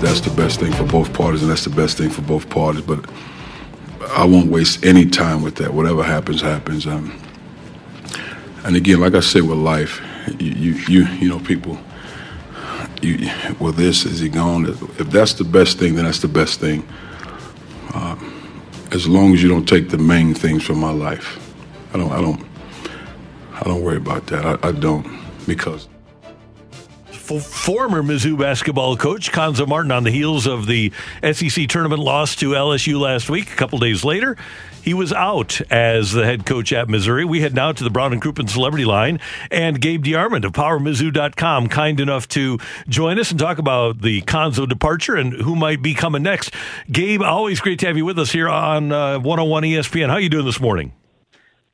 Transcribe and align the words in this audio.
that's 0.00 0.20
the 0.20 0.30
best 0.30 0.60
thing 0.60 0.72
for 0.72 0.84
both 0.84 1.12
parties, 1.12 1.42
and 1.42 1.50
that's 1.50 1.64
the 1.64 1.70
best 1.70 1.98
thing 1.98 2.10
for 2.10 2.22
both 2.22 2.48
parties, 2.50 2.82
but 2.82 3.08
I 4.10 4.24
won't 4.24 4.50
waste 4.50 4.84
any 4.84 5.06
time 5.06 5.42
with 5.42 5.56
that. 5.56 5.74
Whatever 5.74 6.02
happens, 6.02 6.40
happens. 6.40 6.86
Um, 6.86 7.20
and 8.64 8.76
again, 8.76 9.00
like 9.00 9.14
I 9.14 9.20
said 9.20 9.42
with 9.42 9.58
life, 9.58 10.00
you 10.38 10.50
you 10.50 10.72
you, 10.88 11.06
you 11.06 11.28
know 11.28 11.38
people. 11.40 11.78
You, 13.00 13.30
well, 13.60 13.72
this 13.72 14.04
is 14.04 14.18
he 14.18 14.28
gone? 14.28 14.66
If 14.66 15.10
that's 15.10 15.34
the 15.34 15.44
best 15.44 15.78
thing, 15.78 15.94
then 15.94 16.04
that's 16.04 16.18
the 16.18 16.28
best 16.28 16.58
thing. 16.58 16.86
Uh, 17.94 18.16
as 18.90 19.06
long 19.06 19.34
as 19.34 19.42
you 19.42 19.48
don't 19.48 19.66
take 19.68 19.90
the 19.90 19.98
main 19.98 20.34
things 20.34 20.64
from 20.64 20.78
my 20.78 20.90
life, 20.90 21.38
I 21.94 21.98
don't. 21.98 22.12
I 22.12 22.20
don't. 22.20 22.44
I 23.52 23.64
don't 23.64 23.82
worry 23.82 23.96
about 23.96 24.26
that. 24.28 24.46
I, 24.46 24.68
I 24.68 24.72
don't 24.72 25.06
because 25.46 25.88
former 27.28 28.02
Mizzou 28.02 28.38
basketball 28.38 28.96
coach 28.96 29.30
Cuonzo 29.30 29.66
Martin 29.66 29.92
on 29.92 30.04
the 30.04 30.10
heels 30.10 30.46
of 30.46 30.66
the 30.66 30.92
SEC 31.22 31.68
tournament 31.68 32.00
loss 32.00 32.34
to 32.36 32.50
LSU 32.50 32.98
last 32.98 33.28
week. 33.28 33.52
A 33.52 33.56
couple 33.56 33.78
days 33.78 34.04
later, 34.04 34.36
he 34.82 34.94
was 34.94 35.12
out 35.12 35.60
as 35.70 36.12
the 36.12 36.24
head 36.24 36.46
coach 36.46 36.72
at 36.72 36.88
Missouri. 36.88 37.24
We 37.24 37.42
head 37.42 37.54
now 37.54 37.72
to 37.72 37.84
the 37.84 37.90
Brown 37.90 38.14
and 38.14 38.22
Crouppen 38.22 38.48
Celebrity 38.48 38.86
Line, 38.86 39.20
and 39.50 39.78
Gabe 39.80 40.02
DeArmond 40.04 40.44
of 40.44 40.52
PowerMizzou.com, 40.52 41.68
kind 41.68 42.00
enough 42.00 42.26
to 42.28 42.58
join 42.88 43.18
us 43.18 43.30
and 43.30 43.38
talk 43.38 43.58
about 43.58 44.00
the 44.00 44.22
Cuonzo 44.22 44.66
departure 44.66 45.16
and 45.16 45.34
who 45.34 45.54
might 45.54 45.82
be 45.82 45.92
coming 45.92 46.22
next. 46.22 46.54
Gabe, 46.90 47.22
always 47.22 47.60
great 47.60 47.78
to 47.80 47.86
have 47.86 47.98
you 47.98 48.06
with 48.06 48.18
us 48.18 48.32
here 48.32 48.48
on 48.48 48.90
uh, 48.90 49.18
101 49.18 49.64
ESPN. 49.64 50.08
How 50.08 50.14
are 50.14 50.20
you 50.20 50.30
doing 50.30 50.46
this 50.46 50.60
morning? 50.60 50.92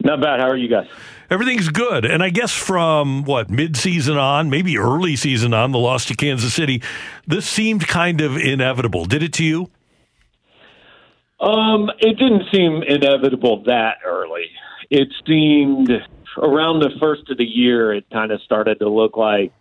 Not 0.02 0.20
bad. 0.20 0.40
How 0.40 0.48
are 0.48 0.56
you 0.56 0.68
guys? 0.68 0.86
Everything's 1.30 1.68
good. 1.68 2.04
And 2.04 2.22
I 2.22 2.30
guess 2.30 2.52
from 2.52 3.24
what, 3.24 3.50
mid 3.50 3.76
season 3.76 4.18
on, 4.18 4.50
maybe 4.50 4.76
early 4.76 5.16
season 5.16 5.54
on, 5.54 5.72
the 5.72 5.78
loss 5.78 6.04
to 6.06 6.14
Kansas 6.14 6.52
City, 6.52 6.82
this 7.26 7.46
seemed 7.46 7.88
kind 7.88 8.20
of 8.20 8.36
inevitable. 8.36 9.06
Did 9.06 9.22
it 9.22 9.32
to 9.34 9.44
you? 9.44 9.70
Um, 11.40 11.90
it 11.98 12.18
didn't 12.18 12.44
seem 12.52 12.82
inevitable 12.82 13.64
that 13.64 13.98
early. 14.04 14.46
It 14.90 15.08
seemed 15.26 15.90
around 16.38 16.80
the 16.80 16.90
first 17.00 17.30
of 17.30 17.38
the 17.38 17.44
year, 17.44 17.94
it 17.94 18.04
kind 18.12 18.30
of 18.30 18.40
started 18.42 18.78
to 18.80 18.88
look 18.88 19.16
like 19.16 19.52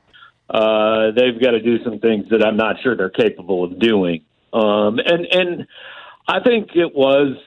uh, 0.50 1.12
they've 1.16 1.42
got 1.42 1.52
to 1.52 1.62
do 1.62 1.84
some 1.84 2.00
things 2.00 2.26
that 2.30 2.46
I'm 2.46 2.58
not 2.58 2.78
sure 2.84 2.96
they're 2.96 3.10
capable 3.10 3.64
of 3.64 3.80
doing. 3.80 4.24
Um, 4.52 5.00
and 5.00 5.26
and 5.32 5.68
I 6.28 6.40
think 6.42 6.70
it 6.76 6.94
was 6.94 7.38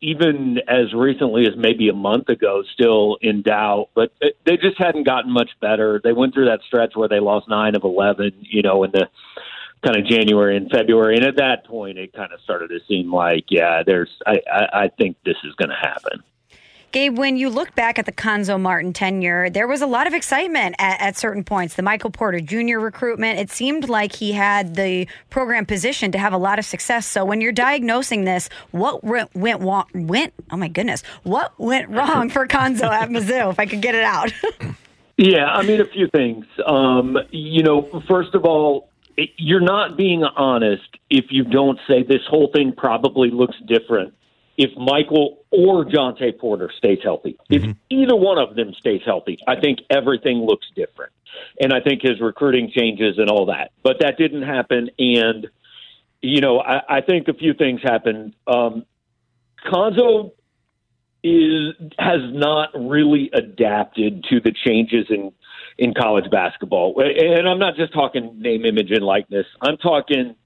even 0.00 0.58
as 0.68 0.92
recently 0.94 1.46
as 1.46 1.56
maybe 1.56 1.88
a 1.88 1.94
month 1.94 2.28
ago, 2.28 2.62
still 2.74 3.18
in 3.20 3.42
doubt. 3.42 3.90
But 3.94 4.12
they 4.44 4.56
just 4.56 4.78
hadn't 4.78 5.04
gotten 5.04 5.30
much 5.30 5.50
better. 5.60 6.00
They 6.02 6.12
went 6.12 6.34
through 6.34 6.46
that 6.46 6.60
stretch 6.66 6.96
where 6.96 7.08
they 7.08 7.20
lost 7.20 7.48
nine 7.48 7.74
of 7.74 7.84
eleven, 7.84 8.32
you 8.40 8.62
know, 8.62 8.84
in 8.84 8.90
the 8.90 9.08
kind 9.84 9.96
of 9.96 10.06
January 10.06 10.56
and 10.56 10.70
February, 10.70 11.16
and 11.16 11.24
at 11.24 11.36
that 11.36 11.64
point, 11.64 11.98
it 11.98 12.12
kind 12.12 12.32
of 12.32 12.40
started 12.40 12.68
to 12.68 12.80
seem 12.88 13.12
like, 13.12 13.44
yeah, 13.48 13.82
there's. 13.86 14.10
I 14.26 14.40
I, 14.52 14.84
I 14.84 14.88
think 14.88 15.16
this 15.24 15.36
is 15.44 15.54
going 15.54 15.70
to 15.70 15.76
happen. 15.76 16.22
Gabe, 16.90 17.18
when 17.18 17.36
you 17.36 17.50
look 17.50 17.74
back 17.74 17.98
at 17.98 18.06
the 18.06 18.12
Cuonzo 18.12 18.58
Martin 18.58 18.94
tenure, 18.94 19.50
there 19.50 19.68
was 19.68 19.82
a 19.82 19.86
lot 19.86 20.06
of 20.06 20.14
excitement 20.14 20.74
at, 20.78 21.00
at, 21.00 21.16
certain 21.18 21.44
points. 21.44 21.74
The 21.74 21.82
Michael 21.82 22.10
Porter 22.10 22.40
Jr. 22.40 22.78
recruitment, 22.78 23.38
it 23.38 23.50
seemed 23.50 23.90
like 23.90 24.14
he 24.14 24.32
had 24.32 24.74
the 24.74 25.06
program 25.28 25.66
positioned 25.66 26.14
to 26.14 26.18
have 26.18 26.32
a 26.32 26.38
lot 26.38 26.58
of 26.58 26.64
success. 26.64 27.06
So 27.06 27.26
when 27.26 27.42
you're 27.42 27.52
diagnosing 27.52 28.24
this, 28.24 28.48
what 28.70 29.04
went 29.04 29.34
went 29.34 29.60
went? 29.60 30.32
Oh 30.50 30.56
my 30.56 30.68
goodness, 30.68 31.02
what 31.24 31.52
went 31.58 31.90
wrong 31.90 32.30
for 32.30 32.46
Cuonzo 32.46 32.88
at 32.88 33.10
Mizzou? 33.10 33.50
If 33.50 33.60
I 33.60 33.66
could 33.66 33.82
get 33.82 33.94
it 33.94 34.04
out. 34.04 34.32
yeah, 35.18 35.44
I 35.44 35.62
mean 35.66 35.82
a 35.82 35.86
few 35.86 36.08
things. 36.08 36.46
Um, 36.64 37.18
you 37.30 37.62
know, 37.62 38.02
first 38.08 38.34
of 38.34 38.46
all, 38.46 38.88
you're 39.36 39.60
not 39.60 39.98
being 39.98 40.24
honest 40.24 40.88
if 41.10 41.26
you 41.28 41.44
don't 41.44 41.78
say 41.86 42.02
this 42.02 42.22
whole 42.30 42.50
thing 42.54 42.72
probably 42.74 43.30
looks 43.30 43.56
different 43.66 44.14
if 44.58 44.76
Michael 44.76 45.44
or 45.52 45.84
Jontay 45.84 46.36
Porter 46.36 46.70
stays 46.76 46.98
healthy. 47.02 47.38
Mm-hmm. 47.48 47.70
If 47.70 47.76
either 47.88 48.16
one 48.16 48.38
of 48.38 48.56
them 48.56 48.74
stays 48.74 49.00
healthy, 49.06 49.38
I 49.46 49.58
think 49.58 49.78
everything 49.88 50.38
looks 50.38 50.66
different. 50.74 51.12
And 51.60 51.72
I 51.72 51.80
think 51.80 52.02
his 52.02 52.20
recruiting 52.20 52.70
changes 52.74 53.18
and 53.18 53.30
all 53.30 53.46
that. 53.46 53.70
But 53.84 54.00
that 54.00 54.18
didn't 54.18 54.42
happen. 54.42 54.90
And, 54.98 55.46
you 56.20 56.40
know, 56.40 56.58
I, 56.58 56.98
I 56.98 57.00
think 57.02 57.28
a 57.28 57.34
few 57.34 57.54
things 57.54 57.80
happened. 57.82 58.34
Um, 58.48 58.84
Cuonzo 59.64 60.32
is 61.22 61.74
has 61.98 62.20
not 62.22 62.70
really 62.74 63.30
adapted 63.32 64.24
to 64.30 64.40
the 64.40 64.52
changes 64.66 65.06
in 65.08 65.32
in 65.76 65.94
college 65.94 66.28
basketball. 66.30 67.00
And 67.00 67.48
I'm 67.48 67.60
not 67.60 67.76
just 67.76 67.92
talking 67.92 68.40
name, 68.40 68.64
image, 68.64 68.90
and 68.90 69.04
likeness. 69.04 69.46
I'm 69.62 69.76
talking– 69.76 70.34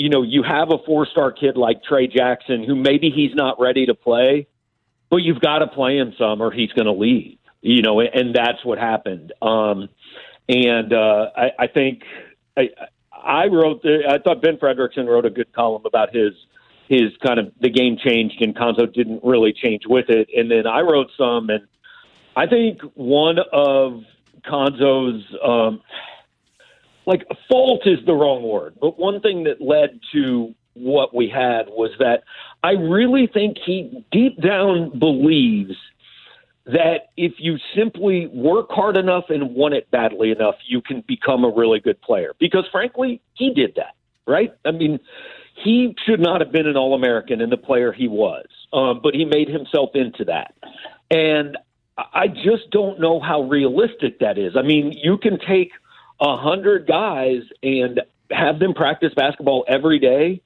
you 0.00 0.08
know, 0.08 0.22
you 0.22 0.42
have 0.42 0.72
a 0.72 0.78
four 0.86 1.04
star 1.04 1.30
kid 1.30 1.58
like 1.58 1.84
Trey 1.84 2.06
Jackson 2.06 2.64
who 2.64 2.74
maybe 2.74 3.10
he's 3.10 3.34
not 3.34 3.60
ready 3.60 3.84
to 3.84 3.94
play, 3.94 4.46
but 5.10 5.18
you've 5.18 5.40
got 5.40 5.58
to 5.58 5.66
play 5.66 5.98
him 5.98 6.14
some 6.16 6.40
or 6.40 6.50
he's 6.50 6.72
going 6.72 6.86
to 6.86 6.92
leave, 6.92 7.36
you 7.60 7.82
know, 7.82 8.00
and 8.00 8.34
that's 8.34 8.64
what 8.64 8.78
happened. 8.78 9.34
Um, 9.42 9.90
and 10.48 10.94
uh, 10.94 11.26
I, 11.36 11.50
I 11.58 11.66
think 11.66 12.04
I, 12.56 12.70
I 13.12 13.48
wrote, 13.48 13.84
I 13.84 14.16
thought 14.24 14.40
Ben 14.40 14.56
Frederickson 14.56 15.06
wrote 15.06 15.26
a 15.26 15.30
good 15.30 15.52
column 15.52 15.82
about 15.84 16.16
his 16.16 16.32
his 16.88 17.12
kind 17.24 17.38
of 17.38 17.52
the 17.60 17.68
game 17.68 17.98
changed 18.02 18.40
and 18.40 18.56
Cuonzo 18.56 18.90
didn't 18.90 19.20
really 19.22 19.52
change 19.52 19.82
with 19.86 20.06
it. 20.08 20.30
And 20.34 20.50
then 20.50 20.66
I 20.66 20.80
wrote 20.80 21.10
some, 21.18 21.50
and 21.50 21.68
I 22.36 22.46
think 22.46 22.80
one 22.94 23.36
of 23.52 24.00
Cuonzo's 24.46 25.22
um, 25.44 25.82
like 27.10 27.26
fault 27.48 27.82
is 27.86 27.98
the 28.06 28.14
wrong 28.14 28.44
word, 28.44 28.76
but 28.80 28.96
one 28.96 29.20
thing 29.20 29.42
that 29.42 29.60
led 29.60 29.98
to 30.12 30.54
what 30.74 31.12
we 31.12 31.28
had 31.28 31.66
was 31.66 31.90
that 31.98 32.22
I 32.62 32.70
really 32.70 33.26
think 33.26 33.58
he 33.66 34.04
deep 34.12 34.40
down 34.40 34.96
believes 34.96 35.74
that 36.66 37.08
if 37.16 37.32
you 37.38 37.58
simply 37.74 38.28
work 38.28 38.68
hard 38.70 38.96
enough 38.96 39.24
and 39.28 39.56
want 39.56 39.74
it 39.74 39.90
badly 39.90 40.30
enough, 40.30 40.54
you 40.68 40.80
can 40.80 41.02
become 41.08 41.42
a 41.44 41.50
really 41.50 41.80
good 41.80 42.00
player. 42.00 42.32
Because 42.38 42.64
frankly, 42.70 43.20
he 43.34 43.52
did 43.52 43.74
that, 43.74 43.96
right? 44.28 44.54
I 44.64 44.70
mean, 44.70 45.00
he 45.64 45.96
should 46.06 46.20
not 46.20 46.40
have 46.40 46.52
been 46.52 46.68
an 46.68 46.76
All 46.76 46.94
American 46.94 47.40
and 47.40 47.50
the 47.50 47.56
player 47.56 47.92
he 47.92 48.06
was, 48.06 48.46
um, 48.72 49.00
but 49.02 49.14
he 49.14 49.24
made 49.24 49.48
himself 49.48 49.90
into 49.94 50.24
that. 50.26 50.54
And 51.10 51.58
I 51.98 52.28
just 52.28 52.70
don't 52.70 53.00
know 53.00 53.18
how 53.18 53.42
realistic 53.42 54.20
that 54.20 54.38
is. 54.38 54.52
I 54.56 54.62
mean, 54.62 54.92
you 54.92 55.18
can 55.18 55.40
take– 55.40 55.72
a 56.20 56.36
hundred 56.36 56.86
guys 56.86 57.42
and 57.62 58.00
have 58.30 58.58
them 58.58 58.74
practice 58.74 59.12
basketball 59.14 59.64
every 59.66 59.98
day. 59.98 60.42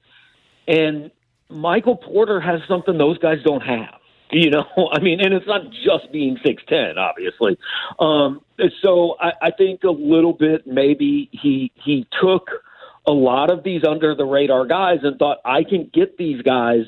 And 0.67 1.11
Michael 1.49 1.97
Porter 1.97 2.39
has 2.39 2.61
something 2.67 2.97
those 2.97 3.17
guys 3.19 3.37
don't 3.43 3.61
have. 3.63 3.95
You 4.31 4.49
know, 4.49 4.65
I 4.91 4.99
mean, 5.01 5.21
and 5.21 5.35
it's 5.35 5.45
not 5.45 5.69
just 5.69 6.11
being 6.11 6.39
six 6.43 6.63
ten, 6.67 6.97
obviously. 6.97 7.59
Um, 7.99 8.41
so 8.81 9.15
I, 9.21 9.33
I 9.39 9.51
think 9.51 9.83
a 9.83 9.91
little 9.91 10.33
bit 10.33 10.65
maybe 10.65 11.29
he 11.31 11.71
he 11.75 12.07
took 12.19 12.49
a 13.05 13.11
lot 13.11 13.51
of 13.51 13.63
these 13.63 13.83
under 13.87 14.15
the 14.15 14.25
radar 14.25 14.65
guys 14.65 14.99
and 15.03 15.17
thought 15.19 15.37
I 15.45 15.63
can 15.63 15.91
get 15.93 16.17
these 16.17 16.41
guys 16.41 16.85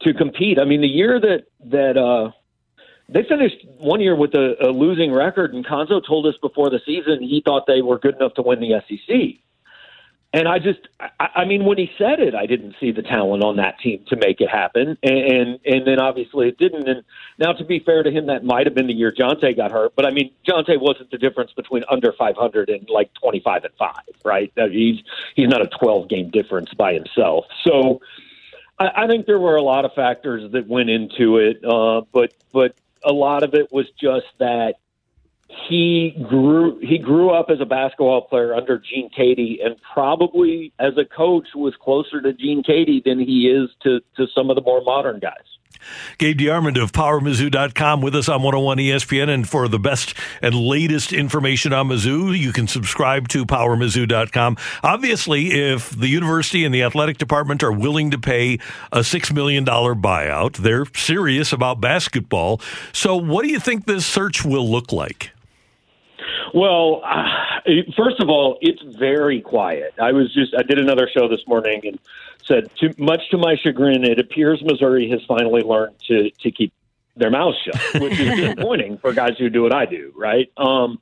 to 0.00 0.14
compete. 0.14 0.58
I 0.58 0.64
mean, 0.64 0.80
the 0.80 0.88
year 0.88 1.20
that 1.20 1.44
that 1.66 1.98
uh, 1.98 2.32
they 3.08 3.22
finished 3.22 3.64
one 3.78 4.00
year 4.00 4.14
with 4.14 4.34
a, 4.34 4.54
a 4.60 4.68
losing 4.68 5.12
record, 5.12 5.54
and 5.54 5.64
Cuonzo 5.64 6.04
told 6.06 6.26
us 6.26 6.34
before 6.42 6.68
the 6.70 6.80
season 6.84 7.22
he 7.22 7.42
thought 7.44 7.66
they 7.66 7.80
were 7.80 7.98
good 7.98 8.16
enough 8.16 8.34
to 8.34 8.42
win 8.42 8.60
the 8.60 8.82
SEC. 8.86 9.40
And 10.34 10.46
I 10.46 10.58
just, 10.58 10.80
I, 11.00 11.28
I 11.36 11.44
mean, 11.46 11.64
when 11.64 11.78
he 11.78 11.90
said 11.96 12.20
it, 12.20 12.34
I 12.34 12.44
didn't 12.44 12.74
see 12.78 12.92
the 12.92 13.00
talent 13.00 13.42
on 13.42 13.56
that 13.56 13.80
team 13.80 14.04
to 14.08 14.16
make 14.16 14.42
it 14.42 14.50
happen, 14.50 14.98
and 15.02 15.18
and, 15.18 15.58
and 15.64 15.86
then 15.86 15.98
obviously 15.98 16.48
it 16.48 16.58
didn't. 16.58 16.86
And 16.86 17.02
now, 17.38 17.52
to 17.52 17.64
be 17.64 17.78
fair 17.78 18.02
to 18.02 18.10
him, 18.10 18.26
that 18.26 18.44
might 18.44 18.66
have 18.66 18.74
been 18.74 18.88
the 18.88 18.92
year 18.92 19.10
Jontay 19.10 19.56
got 19.56 19.72
hurt, 19.72 19.94
but 19.96 20.04
I 20.04 20.10
mean, 20.10 20.30
Jontay 20.46 20.78
wasn't 20.78 21.10
the 21.10 21.16
difference 21.16 21.52
between 21.54 21.82
under 21.90 22.12
500 22.12 22.68
and 22.68 22.86
like 22.90 23.10
25 23.14 23.64
and 23.64 23.74
five, 23.78 24.04
right? 24.22 24.52
He's 24.70 25.00
he's 25.34 25.48
not 25.48 25.62
a 25.62 25.70
12 25.80 26.10
game 26.10 26.28
difference 26.28 26.74
by 26.74 26.92
himself. 26.92 27.46
So, 27.66 28.02
I, 28.78 29.04
I 29.04 29.06
think 29.06 29.24
there 29.24 29.40
were 29.40 29.56
a 29.56 29.62
lot 29.62 29.86
of 29.86 29.94
factors 29.94 30.52
that 30.52 30.68
went 30.68 30.90
into 30.90 31.38
it, 31.38 31.64
uh, 31.64 32.02
but 32.12 32.34
but 32.52 32.74
a 33.04 33.12
lot 33.12 33.42
of 33.42 33.54
it 33.54 33.72
was 33.72 33.86
just 34.00 34.26
that 34.38 34.74
he 35.68 36.14
grew 36.28 36.78
he 36.80 36.98
grew 36.98 37.30
up 37.30 37.46
as 37.48 37.60
a 37.60 37.64
basketball 37.64 38.22
player 38.22 38.54
under 38.54 38.78
Gene 38.78 39.10
Keady 39.16 39.64
and 39.64 39.76
probably 39.94 40.72
as 40.78 40.92
a 40.98 41.04
coach 41.04 41.46
was 41.54 41.74
closer 41.80 42.20
to 42.20 42.32
Gene 42.32 42.62
Keady 42.62 43.02
than 43.02 43.18
he 43.18 43.48
is 43.48 43.70
to, 43.82 44.00
to 44.16 44.26
some 44.34 44.50
of 44.50 44.56
the 44.56 44.62
more 44.62 44.82
modern 44.82 45.20
guys. 45.20 45.57
Gabe 46.18 46.38
DeArmond 46.38 46.82
of 46.82 46.92
PowerMizzou.com 46.92 48.00
with 48.00 48.14
us 48.14 48.28
on 48.28 48.42
101 48.42 48.78
ESPN. 48.78 49.28
And 49.28 49.48
for 49.48 49.68
the 49.68 49.78
best 49.78 50.14
and 50.42 50.54
latest 50.54 51.12
information 51.12 51.72
on 51.72 51.88
Mizzou, 51.88 52.36
you 52.36 52.52
can 52.52 52.66
subscribe 52.66 53.28
to 53.28 53.46
PowerMizzou.com. 53.46 54.56
Obviously, 54.82 55.52
if 55.52 55.90
the 55.90 56.08
university 56.08 56.64
and 56.64 56.74
the 56.74 56.82
athletic 56.82 57.18
department 57.18 57.62
are 57.62 57.72
willing 57.72 58.10
to 58.10 58.18
pay 58.18 58.54
a 58.92 59.00
$6 59.00 59.32
million 59.32 59.64
buyout, 59.64 60.56
they're 60.56 60.86
serious 60.94 61.52
about 61.52 61.80
basketball. 61.80 62.60
So, 62.92 63.16
what 63.16 63.44
do 63.44 63.50
you 63.50 63.60
think 63.60 63.86
this 63.86 64.06
search 64.06 64.44
will 64.44 64.68
look 64.68 64.92
like? 64.92 65.32
Well, 66.54 67.02
uh, 67.04 67.24
first 67.96 68.20
of 68.20 68.28
all, 68.28 68.58
it's 68.60 68.82
very 68.98 69.40
quiet. 69.40 69.94
I 70.00 70.12
was 70.12 70.32
just 70.32 70.54
I 70.56 70.62
did 70.62 70.78
another 70.78 71.08
show 71.12 71.28
this 71.28 71.46
morning 71.46 71.82
and 71.84 71.98
said, 72.44 72.70
to, 72.78 72.94
much 72.98 73.20
to 73.30 73.38
my 73.38 73.56
chagrin, 73.62 74.04
it 74.04 74.18
appears 74.18 74.62
Missouri 74.62 75.10
has 75.10 75.20
finally 75.26 75.62
learned 75.62 75.96
to 76.08 76.30
to 76.30 76.50
keep 76.50 76.72
their 77.16 77.30
mouths 77.30 77.56
shut, 77.64 78.02
which 78.02 78.18
is 78.18 78.36
disappointing 78.36 78.98
for 78.98 79.12
guys 79.12 79.32
who 79.38 79.50
do 79.50 79.62
what 79.62 79.74
I 79.74 79.86
do, 79.86 80.12
right? 80.16 80.50
Um, 80.56 81.00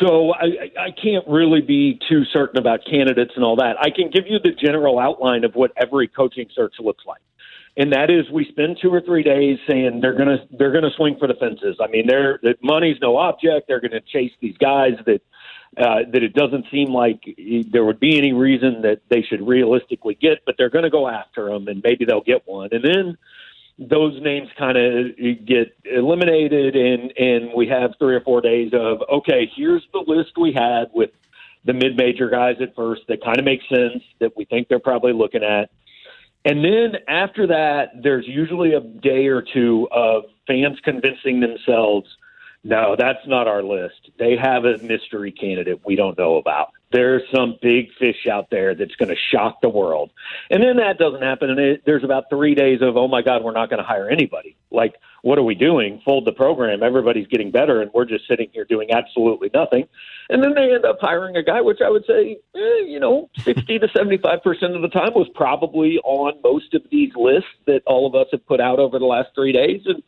so 0.00 0.32
I, 0.32 0.70
I 0.78 0.90
can't 0.90 1.26
really 1.28 1.60
be 1.60 2.00
too 2.08 2.24
certain 2.32 2.58
about 2.58 2.80
candidates 2.88 3.32
and 3.36 3.44
all 3.44 3.56
that. 3.56 3.76
I 3.78 3.90
can 3.90 4.08
give 4.08 4.26
you 4.26 4.38
the 4.38 4.52
general 4.52 4.98
outline 4.98 5.44
of 5.44 5.54
what 5.54 5.72
every 5.76 6.08
coaching 6.08 6.48
search 6.54 6.74
looks 6.78 7.04
like 7.06 7.20
and 7.76 7.92
that 7.92 8.10
is 8.10 8.30
we 8.30 8.46
spend 8.46 8.78
two 8.82 8.92
or 8.92 9.00
three 9.00 9.22
days 9.22 9.58
saying 9.68 10.00
they're 10.00 10.16
gonna 10.16 10.46
they're 10.58 10.72
gonna 10.72 10.90
swing 10.96 11.16
for 11.18 11.28
the 11.28 11.34
fences. 11.34 11.76
I 11.80 11.86
mean, 11.86 12.06
they're 12.06 12.38
that 12.42 12.62
money's 12.62 12.96
no 13.00 13.16
object. 13.16 13.68
They're 13.68 13.80
gonna 13.80 14.00
chase 14.00 14.32
these 14.40 14.56
guys 14.58 14.94
that 15.06 15.22
uh, 15.78 16.00
that 16.12 16.22
it 16.22 16.34
doesn't 16.34 16.66
seem 16.70 16.88
like 16.88 17.22
there 17.72 17.84
would 17.84 18.00
be 18.00 18.18
any 18.18 18.32
reason 18.32 18.82
that 18.82 19.00
they 19.08 19.22
should 19.22 19.46
realistically 19.46 20.16
get, 20.20 20.38
but 20.44 20.56
they're 20.58 20.68
to 20.68 20.90
go 20.90 21.08
after 21.08 21.48
them, 21.48 21.68
and 21.68 21.80
maybe 21.84 22.04
they'll 22.04 22.22
get 22.22 22.42
one. 22.46 22.70
And 22.72 22.82
then 22.84 23.18
those 23.78 24.20
names 24.20 24.48
kind 24.58 24.76
of 24.76 25.16
get 25.46 25.76
eliminated, 25.84 26.74
and 26.74 27.12
and 27.16 27.50
we 27.54 27.68
have 27.68 27.92
three 27.98 28.16
or 28.16 28.20
four 28.20 28.40
days 28.40 28.72
of 28.74 28.98
okay, 29.10 29.50
here's 29.56 29.86
the 29.92 30.02
list 30.06 30.32
we 30.38 30.52
had 30.52 30.90
with 30.92 31.10
the 31.64 31.72
mid-major 31.72 32.30
guys 32.30 32.56
at 32.60 32.74
first 32.74 33.02
that 33.08 33.22
kind 33.22 33.38
of 33.38 33.44
makes 33.44 33.68
sense 33.68 34.02
that 34.18 34.34
we 34.36 34.46
think 34.46 34.66
they're 34.68 34.78
probably 34.78 35.12
looking 35.12 35.42
at 35.42 35.70
and 36.44 36.64
then 36.64 36.96
after 37.08 37.46
that, 37.48 37.90
there's 38.02 38.26
usually 38.26 38.74
a 38.74 38.80
day 38.80 39.26
or 39.26 39.42
two 39.42 39.88
of 39.92 40.24
fans 40.46 40.78
convincing 40.82 41.40
themselves, 41.40 42.06
no, 42.64 42.96
that's 42.98 43.26
not 43.26 43.46
our 43.46 43.62
list. 43.62 44.10
They 44.18 44.36
have 44.36 44.64
a 44.64 44.78
mystery 44.78 45.32
candidate 45.32 45.80
we 45.84 45.96
don't 45.96 46.16
know 46.18 46.36
about 46.36 46.72
there's 46.92 47.22
some 47.32 47.56
big 47.62 47.92
fish 47.98 48.26
out 48.30 48.50
there 48.50 48.74
that's 48.74 48.94
going 48.96 49.08
to 49.08 49.16
shock 49.30 49.60
the 49.60 49.68
world. 49.68 50.10
And 50.50 50.62
then 50.62 50.76
that 50.78 50.98
doesn't 50.98 51.22
happen. 51.22 51.50
And 51.50 51.58
it, 51.58 51.82
there's 51.86 52.02
about 52.02 52.24
three 52.30 52.54
days 52.54 52.80
of, 52.82 52.96
oh 52.96 53.06
my 53.06 53.22
God, 53.22 53.44
we're 53.44 53.52
not 53.52 53.70
going 53.70 53.80
to 53.80 53.86
hire 53.86 54.08
anybody. 54.08 54.56
Like, 54.72 54.94
what 55.22 55.38
are 55.38 55.42
we 55.42 55.54
doing? 55.54 56.00
Fold 56.04 56.24
the 56.24 56.32
program. 56.32 56.82
Everybody's 56.82 57.26
getting 57.28 57.50
better. 57.50 57.80
And 57.80 57.90
we're 57.94 58.06
just 58.06 58.26
sitting 58.26 58.48
here 58.52 58.64
doing 58.64 58.90
absolutely 58.90 59.50
nothing. 59.54 59.86
And 60.30 60.42
then 60.42 60.54
they 60.54 60.74
end 60.74 60.84
up 60.84 60.98
hiring 61.00 61.36
a 61.36 61.42
guy, 61.42 61.60
which 61.60 61.80
I 61.84 61.90
would 61.90 62.04
say, 62.06 62.38
eh, 62.56 62.84
you 62.86 62.98
know, 62.98 63.30
60 63.38 63.78
to 63.78 63.88
75% 63.88 64.74
of 64.74 64.82
the 64.82 64.88
time 64.88 65.14
was 65.14 65.28
probably 65.34 65.98
on 65.98 66.40
most 66.42 66.74
of 66.74 66.82
these 66.90 67.12
lists 67.14 67.50
that 67.66 67.82
all 67.86 68.06
of 68.06 68.14
us 68.14 68.28
have 68.32 68.44
put 68.46 68.60
out 68.60 68.78
over 68.78 68.98
the 68.98 69.04
last 69.04 69.28
three 69.34 69.52
days. 69.52 69.82
And 69.86 70.02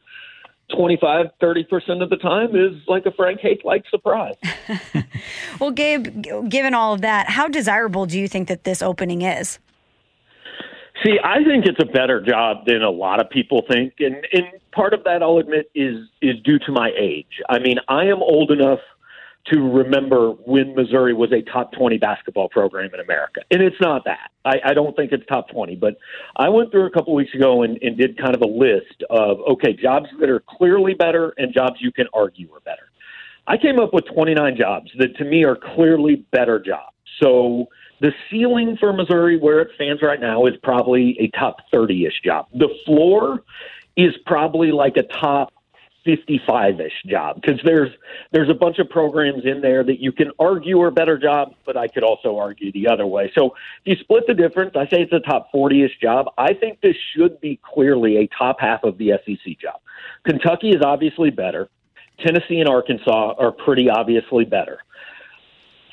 25, 0.77 1.27
30% 1.41 2.03
of 2.03 2.11
the 2.11 2.17
time 2.17 2.57
is 2.57 2.81
like 2.87 3.07
a 3.07 3.13
Frank 3.13 3.41
Haith 3.41 3.61
like 3.65 3.85
surprise. 3.91 4.35
well, 5.61 5.71
Gabe, 5.71 6.25
given 6.49 6.75
all 6.75 6.95
of 6.95 7.01
that, 7.01 7.29
how 7.29 7.49
desirable 7.49 8.07
do 8.07 8.19
you 8.19 8.29
think 8.29 8.49
that 8.49 8.65
this 8.65 8.83
opening 8.83 9.23
is? 9.23 9.59
See, 11.05 11.19
I 11.23 11.43
think 11.45 11.67
it's 11.67 11.83
a 11.83 11.87
better 11.87 12.21
job 12.21 12.67
than 12.67 12.83
a 12.83 12.91
lot 12.91 13.21
of 13.21 13.29
people 13.29 13.65
think, 13.69 13.95
and 13.99 14.17
and 14.33 14.45
part 14.71 14.95
of 14.95 15.03
that 15.05 15.23
I'll 15.23 15.39
admit 15.39 15.69
is 15.75 15.97
is 16.21 16.37
due 16.45 16.61
to 16.61 16.71
my 16.71 16.93
age. 16.97 17.41
I 17.49 17.59
mean, 17.59 17.79
I 17.89 18.05
am 18.05 18.23
old 18.23 18.53
enough 18.53 18.79
to 19.47 19.61
remember 19.61 20.31
when 20.31 20.75
Missouri 20.75 21.15
was 21.15 21.33
a 21.33 21.43
top 21.51 21.73
20 21.73 21.99
basketball 21.99 22.49
program 22.49 22.91
in 22.95 23.01
America. 23.01 23.41
And 23.51 23.61
it's 23.61 23.81
not 23.81 24.05
that. 24.05 24.31
I, 24.45 24.61
I 24.67 24.75
don't 24.75 24.95
think 24.97 25.11
it's 25.11 25.25
top 25.27 25.49
20, 25.49 25.77
but 25.77 25.97
I 26.37 26.49
went 26.49 26.71
through 26.71 26.87
a 26.87 26.91
couple 26.91 27.15
weeks 27.15 27.35
ago 27.35 27.63
and, 27.63 27.77
and 27.83 27.97
did 27.97 28.17
kind 28.19 28.35
of 28.37 28.43
a 28.43 28.47
list 28.47 29.03
of, 29.11 29.39
okay, 29.51 29.73
jobs 29.73 30.07
that 30.21 30.29
are 30.29 30.45
clearly 30.49 30.95
better 30.95 31.35
and 31.39 31.53
jobs 31.53 31.77
you 31.81 31.91
can 31.91 32.07
argue 32.15 32.53
are 32.55 32.61
better. 32.61 32.91
I 33.49 33.57
came 33.57 33.81
up 33.81 33.93
with 33.93 34.05
29 34.15 34.57
jobs 34.57 34.91
that 34.99 35.17
to 35.17 35.25
me 35.25 35.45
are 35.45 35.57
clearly 35.57 36.25
better 36.31 36.61
jobs. 36.61 36.95
So 37.21 37.67
the 38.01 38.13
ceiling 38.31 38.77
for 38.79 38.93
Missouri, 38.93 39.39
where 39.39 39.61
it 39.61 39.71
stands 39.75 40.03
right 40.03 40.21
now, 40.21 40.47
is 40.47 40.55
probably 40.63 41.17
a 41.19 41.29
top 41.37 41.57
30 41.73 42.07
ish 42.07 42.21
job. 42.25 42.47
The 42.55 42.69
floor 42.87 43.43
is 43.97 44.15
probably 44.27 44.71
like 44.71 44.97
a 44.97 45.03
top 45.03 45.53
55-ish 46.07 47.05
job 47.07 47.41
because 47.41 47.61
there's 47.65 47.91
there's 48.33 48.49
a 48.49 48.55
bunch 48.55 48.79
of 48.79 48.89
programs 48.89 49.45
in 49.45 49.61
there 49.61 49.85
that 49.85 50.01
you 50.01 50.13
can 50.13 50.31
argue 50.39 50.81
are 50.81 50.91
better 50.91 51.19
jobs, 51.19 51.55
but 51.65 51.77
I 51.77 51.89
could 51.89 52.03
also 52.03 52.39
argue 52.39 52.73
the 52.73 52.89
other 52.89 53.07
way. 53.07 53.31
So 53.37 53.55
if 53.85 53.87
you 53.87 53.97
split 53.97 54.27
the 54.27 54.35
difference, 54.35 54.73
I 54.75 54.87
say 54.87 55.03
it's 55.03 55.13
a 55.13 55.21
top 55.21 55.53
40-ish 55.53 55.99
job. 56.01 56.27
I 56.39 56.55
think 56.55 56.81
this 56.81 56.97
should 57.15 57.41
be 57.41 57.61
clearly 57.63 58.19
a 58.19 58.29
top 58.37 58.61
half 58.61 58.85
of 58.85 58.99
the 58.99 59.13
SEC 59.25 59.59
job. 59.59 59.81
Kentucky 60.25 60.71
is 60.71 60.83
obviously 60.85 61.31
better. 61.31 61.69
Tennessee 62.25 62.61
and 62.61 62.69
Arkansas 62.69 63.35
are 63.39 63.53
pretty 63.53 63.89
obviously 63.89 64.45
better. 64.45 64.79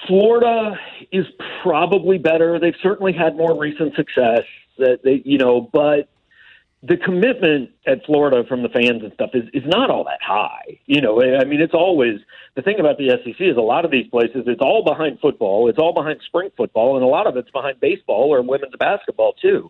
Florida 0.08 0.76
is 1.12 1.26
probably 1.62 2.18
better. 2.18 2.60
They've 2.60 2.74
certainly 2.82 3.14
had 3.14 3.36
more 3.36 3.58
recent 3.60 3.96
success 3.96 4.44
that 4.78 5.00
they, 5.04 5.22
you 5.26 5.38
know, 5.38 5.70
but 5.74 6.10
the 6.82 6.96
commitment 6.96 7.72
at 7.86 8.06
Florida 8.06 8.44
from 8.48 8.64
the 8.64 8.70
fans 8.70 9.04
and 9.04 9.12
stuff 9.14 9.32
is, 9.34 9.44
is 9.54 9.64
not 9.66 9.90
all 9.90 10.06
that 10.06 10.22
high. 10.22 10.80
You 10.86 11.02
know, 11.02 11.22
I 11.22 11.44
mean, 11.44 11.60
it's 11.60 11.74
always 11.74 12.20
the 12.56 12.62
thing 12.62 12.80
about 12.80 12.98
the 12.98 13.10
SEC 13.24 13.36
is 13.40 13.58
a 13.58 13.62
lot 13.62 13.84
of 13.84 13.92
these 13.92 14.08
places, 14.08 14.44
it's 14.48 14.62
all 14.62 14.84
behind 14.84 15.20
football, 15.20 15.68
it's 15.68 15.78
all 15.78 15.94
behind 15.94 16.22
spring 16.26 16.50
football, 16.56 16.96
and 16.96 17.04
a 17.04 17.08
lot 17.08 17.28
of 17.28 17.36
it's 17.36 17.52
behind 17.52 17.80
baseball 17.82 18.34
or 18.34 18.42
women's 18.42 18.76
basketball, 18.80 19.34
too. 19.34 19.70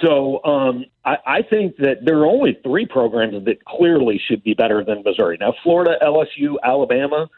So 0.00 0.42
um, 0.44 0.84
I, 1.04 1.16
I 1.26 1.42
think 1.42 1.76
that 1.76 2.04
there 2.04 2.18
are 2.18 2.26
only 2.26 2.58
three 2.64 2.86
programs 2.86 3.44
that 3.44 3.64
clearly 3.64 4.20
should 4.26 4.42
be 4.42 4.54
better 4.54 4.84
than 4.84 5.02
Missouri. 5.04 5.36
Now, 5.38 5.54
Florida, 5.62 5.96
LSU, 6.02 6.56
Alabama, 6.64 7.28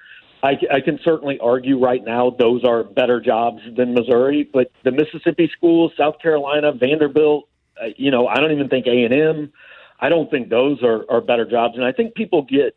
I, 0.42 0.58
I 0.72 0.80
can 0.80 0.98
certainly 1.02 1.38
argue 1.40 1.78
right 1.78 2.04
now 2.04 2.30
those 2.38 2.64
are 2.64 2.84
better 2.84 3.20
jobs 3.20 3.60
than 3.76 3.94
Missouri, 3.94 4.48
but 4.50 4.70
the 4.84 4.92
Mississippi 4.92 5.50
schools, 5.56 5.92
South 5.96 6.18
Carolina, 6.20 6.72
Vanderbilt, 6.72 7.48
Uh, 7.80 7.86
you 7.96 8.10
know, 8.10 8.26
I 8.26 8.36
don't 8.36 8.52
even 8.52 8.68
think 8.68 8.86
A 8.86 9.04
and 9.04 9.14
M. 9.14 9.52
I 10.00 10.08
don't 10.08 10.30
think 10.30 10.48
those 10.48 10.82
are, 10.82 11.04
are 11.10 11.20
better 11.20 11.48
jobs, 11.48 11.74
and 11.76 11.84
I 11.84 11.92
think 11.92 12.14
people 12.14 12.42
get 12.42 12.76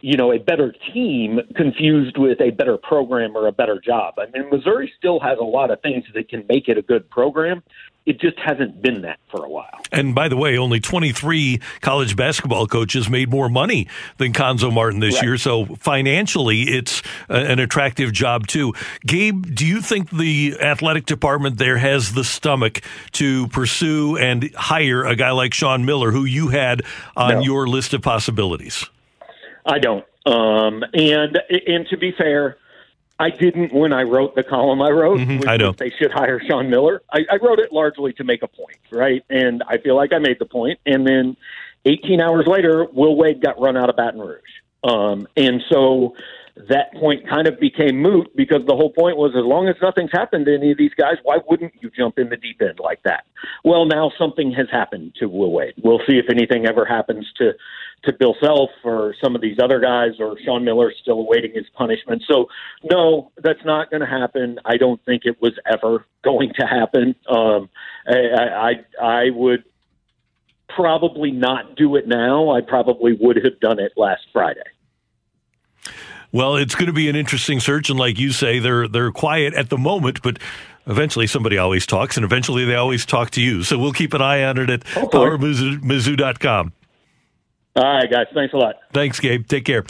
you 0.00 0.16
know, 0.16 0.32
a 0.32 0.38
better 0.38 0.74
team 0.92 1.40
confused 1.56 2.16
with 2.18 2.40
a 2.40 2.50
better 2.50 2.76
program 2.76 3.36
or 3.36 3.46
a 3.46 3.52
better 3.52 3.80
job. 3.80 4.14
I 4.18 4.26
mean, 4.30 4.48
Missouri 4.50 4.92
still 4.96 5.20
has 5.20 5.38
a 5.38 5.44
lot 5.44 5.70
of 5.70 5.80
things 5.80 6.04
that 6.14 6.28
can 6.28 6.44
make 6.48 6.68
it 6.68 6.78
a 6.78 6.82
good 6.82 7.08
program. 7.10 7.62
It 8.06 8.20
just 8.20 8.38
hasn't 8.38 8.80
been 8.80 9.02
that 9.02 9.18
for 9.30 9.44
a 9.44 9.50
while. 9.50 9.82
And 9.92 10.14
by 10.14 10.28
the 10.28 10.36
way, 10.36 10.56
only 10.56 10.80
23 10.80 11.60
college 11.82 12.16
basketball 12.16 12.66
coaches 12.66 13.10
made 13.10 13.28
more 13.28 13.50
money 13.50 13.86
than 14.16 14.32
Cuonzo 14.32 14.72
Martin 14.72 15.00
this 15.00 15.16
right. 15.16 15.24
year. 15.24 15.36
So 15.36 15.66
financially, 15.76 16.62
it's 16.62 17.02
an 17.28 17.58
attractive 17.58 18.12
job 18.12 18.46
too. 18.46 18.72
Gabe, 19.06 19.54
do 19.54 19.66
you 19.66 19.82
think 19.82 20.10
the 20.10 20.56
athletic 20.58 21.04
department 21.04 21.58
there 21.58 21.76
has 21.76 22.14
the 22.14 22.24
stomach 22.24 22.80
to 23.12 23.46
pursue 23.48 24.16
and 24.16 24.54
hire 24.54 25.04
a 25.04 25.14
guy 25.14 25.32
like 25.32 25.52
Sean 25.52 25.84
Miller, 25.84 26.10
who 26.10 26.24
you 26.24 26.48
had 26.48 26.82
on 27.14 27.34
no. 27.34 27.40
your 27.42 27.66
list 27.66 27.92
of 27.92 28.00
possibilities? 28.00 28.86
I 29.68 29.78
don't. 29.78 30.04
Um, 30.26 30.82
and 30.94 31.38
and 31.66 31.86
to 31.88 31.96
be 31.96 32.12
fair, 32.12 32.56
I 33.18 33.30
didn't 33.30 33.72
when 33.72 33.92
I 33.92 34.02
wrote 34.02 34.34
the 34.34 34.42
column 34.42 34.80
I 34.80 34.90
wrote. 34.90 35.20
Mm-hmm, 35.20 35.48
I 35.48 35.56
know 35.56 35.72
they 35.72 35.90
should 35.90 36.10
hire 36.10 36.40
Sean 36.44 36.70
Miller. 36.70 37.02
I, 37.12 37.20
I 37.30 37.36
wrote 37.36 37.60
it 37.60 37.72
largely 37.72 38.12
to 38.14 38.24
make 38.24 38.42
a 38.42 38.48
point, 38.48 38.78
right? 38.90 39.24
And 39.28 39.62
I 39.68 39.78
feel 39.78 39.96
like 39.96 40.12
I 40.12 40.18
made 40.18 40.38
the 40.38 40.46
point. 40.46 40.80
And 40.86 41.06
then 41.06 41.36
18 41.84 42.20
hours 42.20 42.46
later, 42.46 42.84
Will 42.84 43.16
Wade 43.16 43.42
got 43.42 43.60
run 43.60 43.76
out 43.76 43.90
of 43.90 43.96
Baton 43.96 44.20
Rouge. 44.20 44.40
Um, 44.84 45.26
and 45.36 45.62
so 45.68 46.14
that 46.68 46.92
point 46.94 47.28
kind 47.28 47.46
of 47.46 47.60
became 47.60 48.00
moot 48.00 48.34
because 48.34 48.62
the 48.66 48.74
whole 48.74 48.90
point 48.90 49.16
was 49.16 49.32
as 49.36 49.44
long 49.44 49.68
as 49.68 49.76
nothing's 49.80 50.10
happened 50.12 50.46
to 50.46 50.54
any 50.54 50.72
of 50.72 50.78
these 50.78 50.94
guys, 50.94 51.14
why 51.22 51.38
wouldn't 51.48 51.72
you 51.80 51.90
jump 51.96 52.18
in 52.18 52.28
the 52.28 52.36
deep 52.36 52.60
end 52.60 52.80
like 52.82 53.00
that? 53.04 53.24
Well, 53.64 53.86
now 53.86 54.10
something 54.18 54.52
has 54.52 54.66
happened 54.70 55.14
to 55.20 55.26
Will 55.26 55.52
Wade. 55.52 55.74
We'll 55.82 56.00
see 56.08 56.18
if 56.18 56.26
anything 56.30 56.66
ever 56.66 56.84
happens 56.84 57.26
to 57.38 57.52
to 58.04 58.12
Bill 58.12 58.36
Self 58.40 58.70
or 58.84 59.14
some 59.22 59.34
of 59.34 59.40
these 59.40 59.58
other 59.62 59.80
guys 59.80 60.12
or 60.20 60.36
Sean 60.44 60.64
Miller 60.64 60.92
still 61.02 61.18
awaiting 61.18 61.52
his 61.54 61.66
punishment. 61.74 62.22
So 62.30 62.46
no, 62.90 63.32
that's 63.42 63.64
not 63.64 63.90
going 63.90 64.02
to 64.02 64.06
happen. 64.06 64.58
I 64.64 64.76
don't 64.76 65.04
think 65.04 65.22
it 65.24 65.40
was 65.42 65.52
ever 65.66 66.06
going 66.22 66.52
to 66.60 66.66
happen. 66.66 67.16
Um, 67.28 67.68
I, 68.08 68.74
I 69.00 69.04
I 69.04 69.30
would 69.30 69.64
probably 70.68 71.32
not 71.32 71.76
do 71.76 71.96
it 71.96 72.06
now. 72.06 72.50
I 72.50 72.60
probably 72.60 73.16
would 73.20 73.36
have 73.36 73.58
done 73.60 73.80
it 73.80 73.92
last 73.96 74.22
Friday. 74.32 74.60
Well, 76.30 76.56
it's 76.56 76.74
going 76.74 76.86
to 76.86 76.92
be 76.92 77.08
an 77.08 77.16
interesting 77.16 77.58
search, 77.60 77.88
and 77.88 77.98
like 77.98 78.18
you 78.18 78.32
say, 78.32 78.58
they're 78.58 78.86
they're 78.86 79.12
quiet 79.12 79.54
at 79.54 79.70
the 79.70 79.78
moment, 79.78 80.20
but 80.22 80.38
eventually 80.86 81.26
somebody 81.26 81.56
always 81.56 81.86
talks, 81.86 82.16
and 82.16 82.24
eventually 82.24 82.64
they 82.64 82.74
always 82.74 83.06
talk 83.06 83.30
to 83.30 83.40
you. 83.40 83.62
So 83.62 83.78
we'll 83.78 83.92
keep 83.92 84.12
an 84.14 84.22
eye 84.22 84.44
on 84.44 84.58
it 84.58 84.70
at 84.70 84.84
oh, 84.96 85.08
powermizzou.com. 85.08 86.72
All 87.76 87.84
right, 87.84 88.10
guys. 88.10 88.26
Thanks 88.34 88.52
a 88.52 88.56
lot. 88.56 88.76
Thanks, 88.92 89.20
Gabe. 89.20 89.46
Take 89.46 89.64
care. 89.64 89.84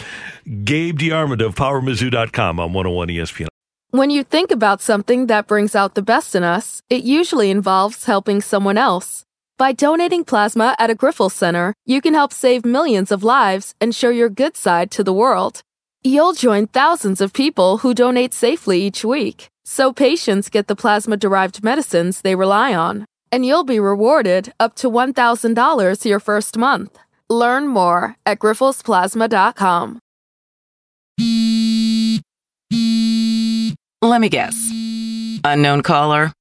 Gabe 0.65 0.99
DeArmond 0.99 1.45
of 1.45 1.55
powermizzou.com 1.55 2.61
on 2.61 2.73
101 2.73 3.09
ESPN. 3.09 3.49
When 3.91 4.11
you 4.11 4.23
think 4.23 4.51
about 4.51 4.83
something 4.83 5.27
that 5.29 5.47
brings 5.47 5.75
out 5.75 5.95
the 5.95 6.03
best 6.03 6.35
in 6.35 6.45
us, 6.45 6.83
it 6.91 7.05
usually 7.05 7.51
involves 7.51 8.05
helping 8.05 8.43
someone 8.43 8.77
else. 8.77 9.25
By 9.57 9.73
donating 9.73 10.25
plasma 10.25 10.77
at 10.79 10.91
a 10.91 10.95
Grifols 10.95 11.33
Center, 11.33 11.73
you 11.87 12.03
can 12.03 12.13
help 12.13 12.33
save 12.33 12.67
millions 12.67 13.11
of 13.11 13.25
lives 13.25 13.75
and 13.81 13.95
show 13.95 14.11
your 14.11 14.29
good 14.29 14.57
side 14.57 14.91
to 14.93 15.03
the 15.03 15.13
world. 15.13 15.63
You'll 16.05 16.33
join 16.33 16.69
thousands 16.69 17.21
of 17.21 17.33
people 17.33 17.79
who 17.79 17.93
donate 17.93 18.33
safely 18.33 18.81
each 18.83 19.05
week, 19.05 19.49
so 19.65 19.93
patients 19.93 20.49
get 20.49 20.69
the 20.69 20.77
plasma 20.77 21.17
derived 21.17 21.65
medicines 21.65 22.21
they 22.23 22.37
rely 22.37 22.73
on. 22.73 23.05
And 23.33 23.45
you'll 23.45 23.65
be 23.65 23.81
rewarded 23.81 24.53
up 24.61 24.75
to 24.77 24.89
$1,000 24.91 26.05
your 26.05 26.21
first 26.21 26.57
month. 26.57 26.99
Learn 27.29 27.67
more 27.67 28.17
at 28.25 28.39
grifolsplasma.com. 28.39 29.99
Let 34.01 34.21
me 34.21 34.29
guess. 34.29 34.71
Unknown 35.45 35.83
caller? 35.83 36.33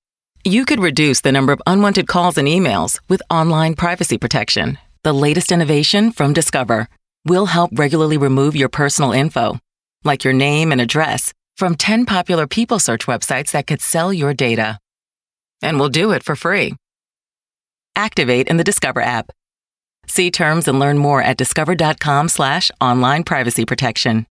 You 0.43 0.65
could 0.65 0.79
reduce 0.79 1.21
the 1.21 1.31
number 1.31 1.51
of 1.51 1.61
unwanted 1.65 2.07
calls 2.07 2.37
and 2.37 2.47
emails 2.47 2.99
with 3.09 3.21
online 3.29 3.73
privacy 3.73 4.17
protection. 4.19 4.77
The 5.03 5.13
latest 5.13 5.51
innovation 5.51 6.11
from 6.11 6.33
Discover 6.33 6.87
will 7.29 7.45
help 7.45 7.69
regularly 7.73 8.17
remove 8.17 8.55
your 8.55 8.69
personal 8.69 9.11
info, 9.11 9.59
like 10.03 10.23
your 10.23 10.33
name 10.33 10.71
and 10.71 10.81
address, 10.81 11.33
from 11.57 11.75
10 11.75 12.05
popular 12.05 12.47
people 12.47 12.79
search 12.79 13.05
websites 13.05 13.51
that 13.51 13.67
could 13.67 13.81
sell 13.81 14.11
your 14.11 14.33
data. 14.33 14.79
And 15.61 15.79
we'll 15.79 15.89
do 15.89 16.11
it 16.11 16.23
for 16.23 16.35
free. 16.35 16.73
Activate 17.95 18.47
in 18.47 18.57
the 18.57 18.63
Discover 18.63 19.01
app. 19.01 19.29
See 20.07 20.31
terms 20.31 20.67
and 20.67 20.79
learn 20.79 20.97
more 20.97 21.21
at 21.21 21.37
discover.com 21.37 22.29
slash 22.29 22.71
online 22.81 23.23
privacy 23.23 23.65
protection. 23.65 24.25